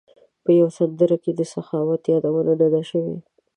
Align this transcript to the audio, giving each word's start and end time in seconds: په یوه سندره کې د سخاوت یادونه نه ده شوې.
په 0.43 0.49
یوه 0.59 0.71
سندره 0.77 1.17
کې 1.23 1.31
د 1.35 1.41
سخاوت 1.53 2.01
یادونه 2.13 2.53
نه 2.61 2.67
ده 2.73 2.81
شوې. 2.89 3.17